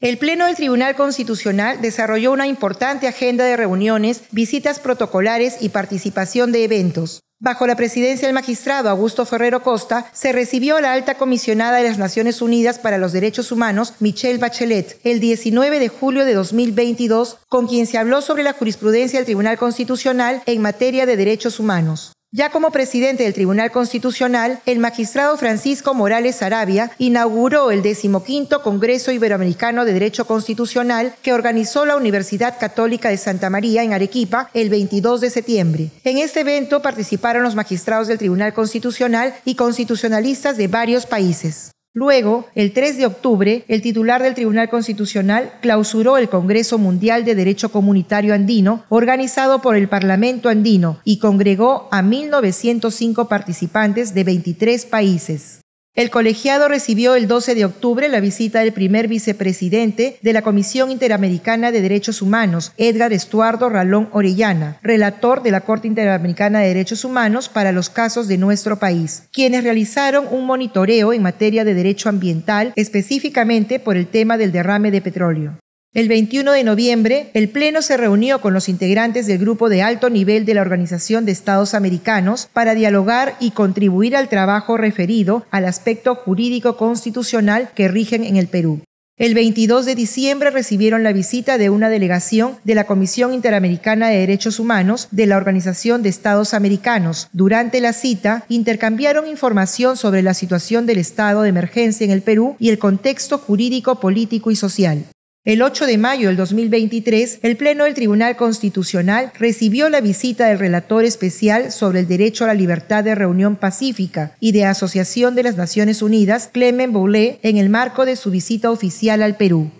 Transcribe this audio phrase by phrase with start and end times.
[0.00, 6.52] El Pleno del Tribunal Constitucional desarrolló una importante agenda de reuniones, visitas protocolares y participación
[6.52, 7.22] de eventos.
[7.38, 11.84] Bajo la presidencia del magistrado Augusto Ferrero Costa, se recibió a la alta comisionada de
[11.84, 17.38] las Naciones Unidas para los Derechos Humanos, Michelle Bachelet, el 19 de julio de 2022,
[17.48, 22.15] con quien se habló sobre la jurisprudencia del Tribunal Constitucional en materia de derechos humanos.
[22.32, 29.12] Ya como presidente del Tribunal Constitucional, el magistrado Francisco Morales Arabia inauguró el decimoquinto Congreso
[29.12, 34.70] Iberoamericano de Derecho Constitucional que organizó la Universidad Católica de Santa María en Arequipa el
[34.70, 35.90] 22 de septiembre.
[36.02, 41.70] En este evento participaron los magistrados del Tribunal Constitucional y constitucionalistas de varios países.
[41.96, 47.34] Luego, el 3 de octubre, el titular del Tribunal Constitucional clausuró el Congreso Mundial de
[47.34, 54.84] Derecho Comunitario Andino, organizado por el Parlamento Andino, y congregó a 1.905 participantes de 23
[54.84, 55.60] países.
[55.96, 60.90] El colegiado recibió el 12 de octubre la visita del primer vicepresidente de la Comisión
[60.90, 67.06] Interamericana de Derechos Humanos, Edgar Estuardo Ralón Orellana, relator de la Corte Interamericana de Derechos
[67.06, 72.10] Humanos para los casos de nuestro país, quienes realizaron un monitoreo en materia de derecho
[72.10, 75.58] ambiental, específicamente por el tema del derrame de petróleo.
[75.96, 80.10] El 21 de noviembre, el Pleno se reunió con los integrantes del grupo de alto
[80.10, 85.64] nivel de la Organización de Estados Americanos para dialogar y contribuir al trabajo referido al
[85.64, 88.82] aspecto jurídico constitucional que rigen en el Perú.
[89.16, 94.18] El 22 de diciembre recibieron la visita de una delegación de la Comisión Interamericana de
[94.18, 97.28] Derechos Humanos de la Organización de Estados Americanos.
[97.32, 102.54] Durante la cita, intercambiaron información sobre la situación del estado de emergencia en el Perú
[102.58, 105.06] y el contexto jurídico, político y social.
[105.46, 110.58] El 8 de mayo del 2023, el Pleno del Tribunal Constitucional recibió la visita del
[110.58, 115.44] relator especial sobre el derecho a la libertad de reunión pacífica y de asociación de
[115.44, 119.70] las Naciones Unidas, Clement Boulet, en el marco de su visita oficial al Perú.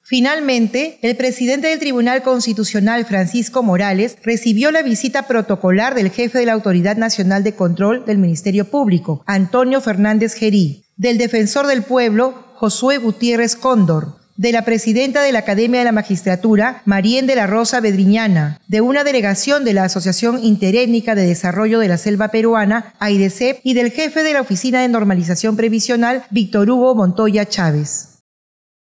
[0.00, 6.46] Finalmente, el presidente del Tribunal Constitucional, Francisco Morales, recibió la visita protocolar del jefe de
[6.46, 12.44] la Autoridad Nacional de Control del Ministerio Público, Antonio Fernández Gerí, del defensor del pueblo,
[12.54, 17.48] Josué Gutiérrez Cóndor, de la presidenta de la Academia de la Magistratura, Marien de la
[17.48, 22.94] Rosa Bedriñana, de una delegación de la Asociación Interétnica de Desarrollo de la Selva Peruana,
[23.00, 28.20] AIDECEP, y del jefe de la Oficina de Normalización Previsional, Víctor Hugo Montoya Chávez.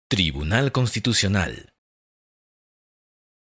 [0.08, 1.70] Tribunal Constitucional